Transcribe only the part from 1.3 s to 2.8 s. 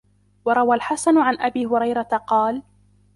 أَبِي هُرَيْرَةَ قَالَ